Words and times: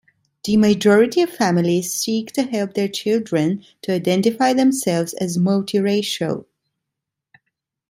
The 0.43 0.57
majority 0.57 1.21
of 1.21 1.29
families 1.29 1.93
seek 1.93 2.31
to 2.31 2.41
help 2.41 2.73
their 2.73 2.87
children 2.87 3.63
to 3.83 3.91
identify 3.93 4.51
themselves 4.51 5.13
as 5.13 5.37
multiracial. 5.37 6.45